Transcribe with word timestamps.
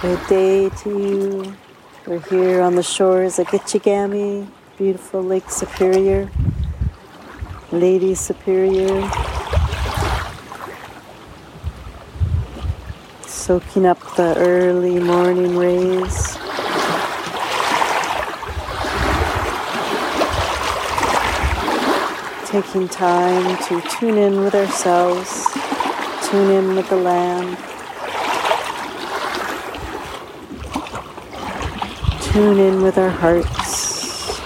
Good 0.00 0.26
day 0.28 0.68
to 0.68 0.90
you. 0.90 1.56
We're 2.06 2.20
here 2.20 2.60
on 2.60 2.76
the 2.76 2.84
shores 2.84 3.40
of 3.40 3.48
Gitchigami, 3.48 4.48
beautiful 4.76 5.24
Lake 5.24 5.50
Superior, 5.50 6.30
Lady 7.72 8.14
Superior. 8.14 9.10
Soaking 13.26 13.86
up 13.86 13.98
the 14.14 14.36
early 14.36 15.00
morning 15.00 15.56
rays. 15.56 16.36
Taking 22.46 22.88
time 22.88 23.56
to 23.64 23.80
tune 23.98 24.16
in 24.16 24.42
with 24.42 24.54
ourselves, 24.54 25.44
tune 26.30 26.52
in 26.52 26.76
with 26.76 26.88
the 26.88 26.96
land. 26.96 27.58
Tune 32.38 32.60
in 32.60 32.82
with 32.82 32.96
our 32.98 33.08
hearts. 33.08 34.38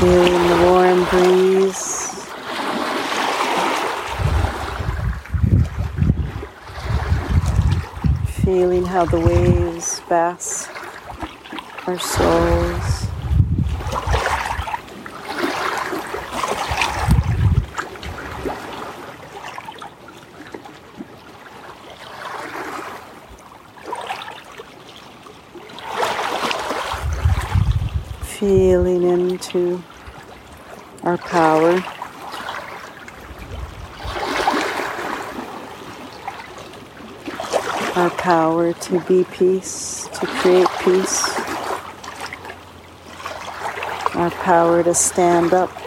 Feeling 0.00 0.48
the 0.48 0.58
warm 0.66 1.04
breeze. 1.04 2.10
Feeling 8.44 8.86
how 8.86 9.04
the 9.04 9.20
waves 9.20 10.00
bask 10.08 10.68
our 11.86 11.96
souls. 12.00 13.11
Feeling 28.42 29.04
into 29.04 29.80
our 31.04 31.16
power. 31.16 31.74
Our 37.94 38.10
power 38.10 38.72
to 38.72 39.00
be 39.02 39.22
peace, 39.22 40.08
to 40.14 40.26
create 40.26 40.66
peace. 40.80 41.38
Our 44.16 44.30
power 44.30 44.82
to 44.82 44.92
stand 44.92 45.54
up. 45.54 45.81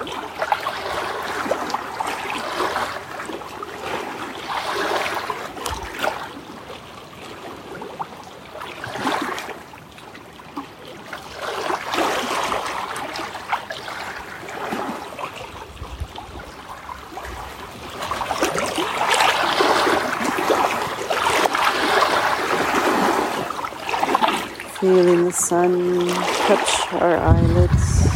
Feeling 24.86 25.26
the 25.26 25.32
sun 25.32 26.08
touch 26.46 26.94
our 26.94 27.18
eyelids. 27.18 28.08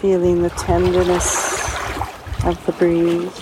Feeling 0.00 0.42
the 0.42 0.50
tenderness 0.50 1.74
of 2.44 2.62
the 2.66 2.72
breeze. 2.72 3.32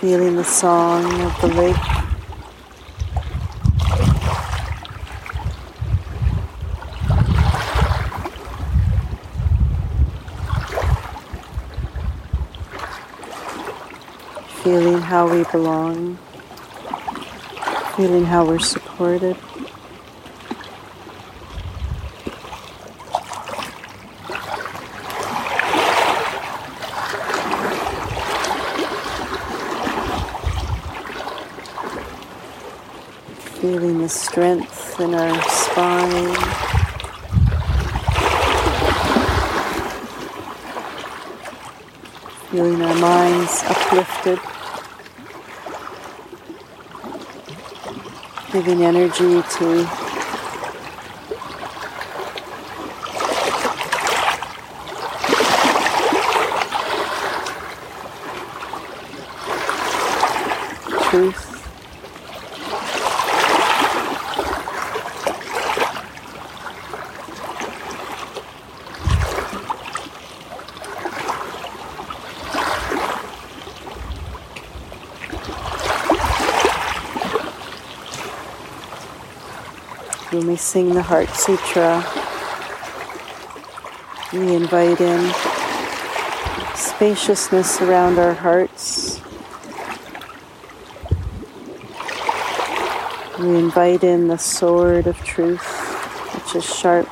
Feeling 0.00 0.34
the 0.34 0.42
song 0.42 1.04
of 1.20 1.40
the 1.40 1.46
lake. 1.46 2.01
Feeling 14.62 14.98
how 14.98 15.28
we 15.28 15.42
belong, 15.50 16.16
feeling 17.96 18.24
how 18.24 18.46
we're 18.46 18.60
supported. 18.60 19.36
Feeling 33.60 33.98
the 33.98 34.08
strength 34.08 35.00
in 35.00 35.14
our 35.14 35.42
spine. 35.48 36.36
Feeling 42.50 42.82
our 42.82 42.94
minds 43.00 43.62
uplifted. 43.64 44.51
Giving 48.52 48.82
energy 48.82 49.40
to 49.40 49.86
truth. 61.08 61.51
When 80.32 80.46
we 80.46 80.56
sing 80.56 80.94
the 80.94 81.02
Heart 81.02 81.28
Sutra, 81.28 82.02
we 84.32 84.54
invite 84.54 84.98
in 84.98 85.30
spaciousness 86.74 87.82
around 87.82 88.18
our 88.18 88.32
hearts. 88.32 89.20
We 93.38 93.58
invite 93.58 94.04
in 94.04 94.28
the 94.28 94.38
sword 94.38 95.06
of 95.06 95.22
truth, 95.22 95.66
which 96.34 96.56
is 96.56 96.64
sharp, 96.64 97.08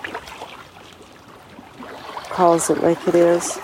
calls 2.30 2.70
it 2.70 2.82
like 2.82 3.06
it 3.06 3.14
is. 3.14 3.59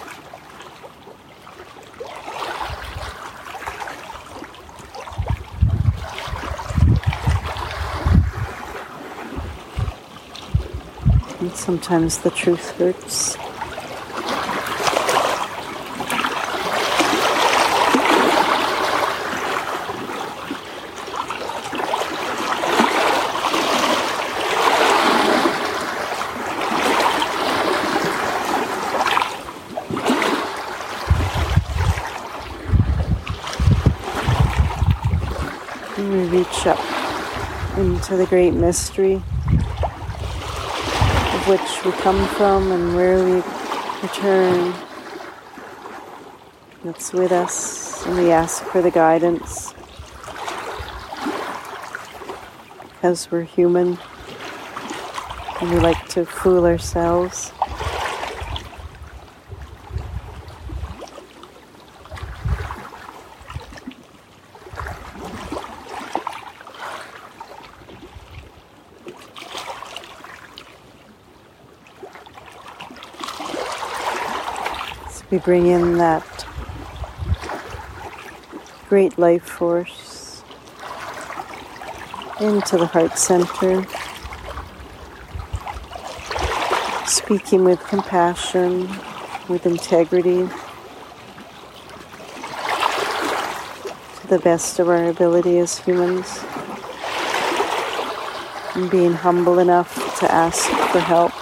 And 11.39 11.56
sometimes 11.66 12.19
the 12.19 12.31
truth 12.31 12.71
hurts. 12.78 13.37
We 35.98 36.04
reach 36.28 36.66
up 36.68 36.78
into 37.77 38.16
the 38.16 38.27
great 38.30 38.54
mystery 38.54 39.21
which 41.47 41.84
we 41.84 41.93
come 42.03 42.27
from 42.28 42.72
and 42.72 42.95
where 42.95 43.25
we 43.25 43.43
return. 44.03 44.75
That's 46.84 47.13
with 47.13 47.33
us, 47.33 48.04
and 48.07 48.16
we 48.16 48.31
ask 48.31 48.65
for 48.65 48.83
the 48.83 48.91
guidance 48.91 49.75
because 53.07 53.31
we're 53.31 53.43
human 53.43 53.97
and 55.60 55.71
we 55.71 55.78
like 55.78 56.09
to 56.09 56.25
fool 56.25 56.66
ourselves. 56.66 57.53
We 75.28 75.39
bring 75.39 75.67
in 75.67 75.99
that 75.99 76.47
great 78.89 79.19
life 79.19 79.43
force 79.43 80.45
into 82.41 82.77
the 82.78 82.87
heart 82.87 83.19
center, 83.19 83.84
speaking 87.07 87.65
with 87.65 87.81
compassion, 87.89 88.89
with 89.49 89.67
integrity, 89.67 90.47
to 94.21 94.27
the 94.28 94.39
best 94.39 94.78
of 94.78 94.89
our 94.89 95.09
ability 95.09 95.59
as 95.59 95.78
humans, 95.78 96.45
and 98.77 98.89
being 98.89 99.15
humble 99.15 99.59
enough 99.59 100.21
to 100.21 100.33
ask 100.33 100.69
for 100.93 101.01
help. 101.01 101.33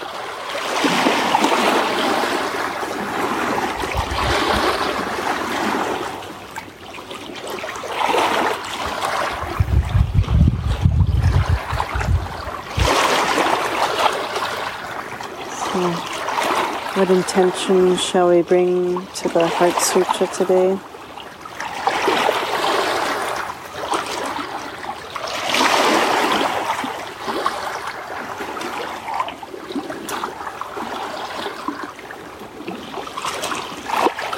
What 15.74 17.10
intention 17.10 17.96
shall 17.96 18.28
we 18.28 18.42
bring 18.42 19.04
to 19.06 19.28
the 19.28 19.48
Heart 19.48 19.74
Sutra 19.80 20.28
today? 20.28 20.76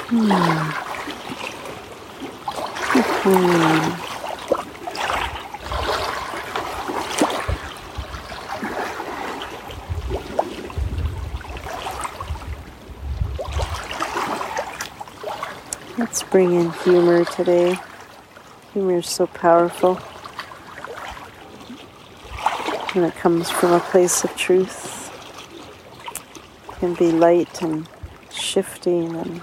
Hmm. 0.09 0.87
Hmm. 3.21 4.07
Let's 15.97 16.21
bring 16.37 16.53
in 16.53 16.69
humor 16.83 17.25
today. 17.25 17.75
Humor 18.73 18.97
is 18.97 19.09
so 19.09 19.25
powerful 19.25 19.95
when 22.93 23.05
it 23.05 23.15
comes 23.15 23.49
from 23.49 23.71
a 23.71 23.79
place 23.79 24.23
of 24.23 24.35
truth. 24.35 25.09
It 26.69 26.75
can 26.75 26.93
be 26.93 27.11
light 27.11 27.63
and 27.63 27.89
shifting 28.31 29.15
and 29.15 29.41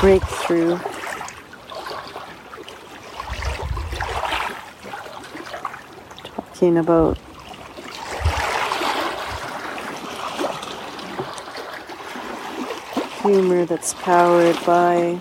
breakthrough. 0.00 0.76
Talking 6.24 6.78
about 6.78 7.16
humor 13.22 13.64
that's 13.66 13.94
powered 13.94 14.58
by 14.66 15.20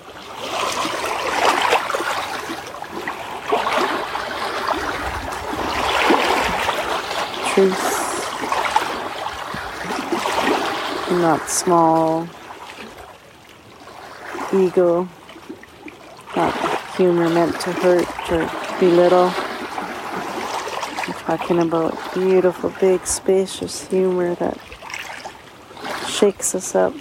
not 11.20 11.50
small 11.50 12.28
ego, 14.54 15.08
not 16.36 16.96
humor 16.96 17.30
meant 17.30 17.60
to 17.62 17.72
hurt 17.74 18.32
or 18.32 18.50
belittle. 18.80 19.32
I'm 21.08 21.14
talking 21.26 21.60
about 21.60 22.14
beautiful, 22.14 22.74
big, 22.80 23.06
spacious 23.06 23.88
humor 23.88 24.36
that 24.36 24.58
shakes 26.08 26.56
us 26.56 26.76
up 26.76 26.94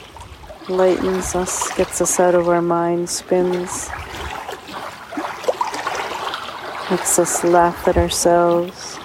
lightens 0.68 1.34
us, 1.34 1.74
gets 1.76 2.00
us 2.02 2.20
out 2.20 2.34
of 2.34 2.48
our 2.48 2.60
mind 2.60 3.08
spins, 3.08 3.88
makes 6.90 7.18
us 7.18 7.42
laugh 7.42 7.88
at 7.88 7.96
ourselves. 7.96 8.98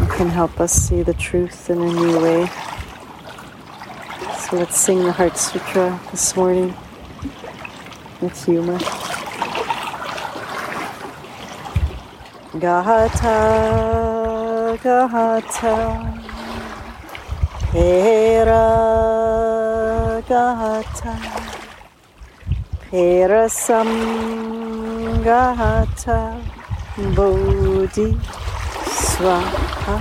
It 0.00 0.11
can 0.22 0.30
help 0.30 0.60
us 0.60 0.72
see 0.72 1.02
the 1.02 1.14
truth 1.14 1.68
in 1.68 1.78
a 1.82 1.92
new 2.00 2.20
way. 2.22 2.46
So 4.38 4.56
let's 4.56 4.78
sing 4.78 5.02
the 5.02 5.10
Heart 5.10 5.36
Sutra 5.36 6.00
this 6.12 6.36
morning 6.36 6.72
with 8.20 8.44
humor. 8.46 8.78
Gata 12.60 13.38
gata 14.80 15.76
Pera 17.72 18.62
gata 20.28 21.14
Pera 22.90 23.48
samgata 23.48 25.00
Bodhi 27.16 28.51
swaha 29.12 29.96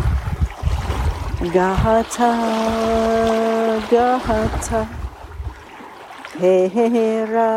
Gata 1.55 2.31
gata 3.91 4.81
Pera 6.37 7.51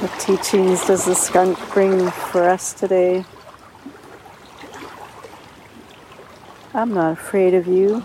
What 0.00 0.20
teachings 0.20 0.86
does 0.86 1.06
the 1.06 1.14
skunk 1.14 1.58
bring 1.72 2.10
for 2.10 2.46
us 2.46 2.74
today? 2.74 3.24
I'm 6.74 6.92
not 6.92 7.12
afraid 7.12 7.54
of 7.54 7.66
you. 7.66 8.02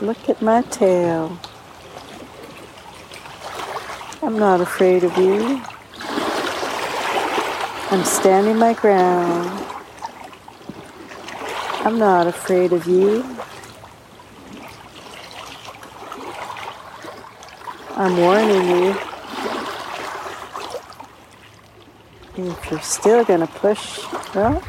Look 0.00 0.28
at 0.28 0.40
my 0.40 0.62
tail. 0.62 1.36
I'm 4.22 4.38
not 4.38 4.60
afraid 4.60 5.02
of 5.02 5.16
you. 5.18 5.62
I'm 7.92 8.04
standing 8.04 8.56
my 8.56 8.72
ground. 8.72 9.50
I'm 11.84 11.98
not 11.98 12.26
afraid 12.26 12.72
of 12.72 12.86
you. 12.86 13.22
I'm 17.94 18.16
warning 18.16 18.66
you. 18.66 18.96
If 22.34 22.70
you're 22.70 22.80
still 22.80 23.26
going 23.26 23.40
to 23.40 23.46
push, 23.46 24.00
well, 24.34 24.62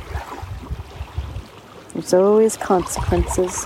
there's 1.94 2.14
always 2.14 2.58
consequences. 2.58 3.66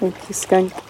Thank 0.00 0.28
you, 0.28 0.34
skunk. 0.34 0.89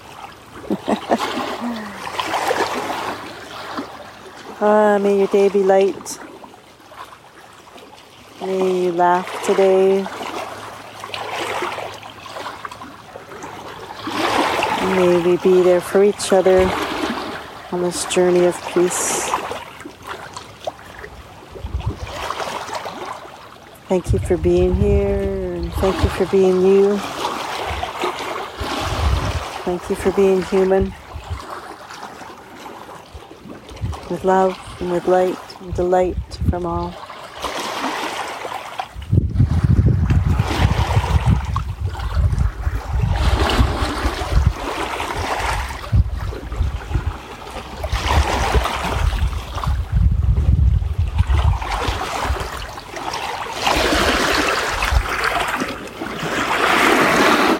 Ah, 4.60 4.98
may 5.00 5.18
your 5.18 5.26
day 5.28 5.48
be 5.48 5.62
light. 5.62 6.18
May 8.40 8.84
you 8.84 8.92
laugh 8.92 9.28
today. 9.44 10.02
May 14.96 15.22
we 15.22 15.36
be 15.38 15.62
there 15.62 15.80
for 15.80 16.04
each 16.04 16.32
other 16.32 16.60
on 17.72 17.82
this 17.82 18.04
journey 18.06 18.44
of 18.44 18.56
peace. 18.72 19.30
Thank 23.88 24.12
you 24.12 24.18
for 24.20 24.36
being 24.36 24.74
here 24.76 25.54
and 25.54 25.72
thank 25.74 26.00
you 26.02 26.08
for 26.10 26.26
being 26.26 26.64
you. 26.64 26.96
Thank 29.64 29.88
you 29.90 29.96
for 29.96 30.12
being 30.12 30.42
human. 30.42 30.92
With 34.10 34.24
love 34.24 34.58
and 34.80 34.90
with 34.90 35.06
light 35.06 35.38
and 35.60 35.72
delight 35.72 36.16
from 36.50 36.66
all. 36.66 37.09